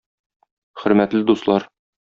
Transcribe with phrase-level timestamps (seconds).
[0.83, 1.71] Хөрмәтле дуслар!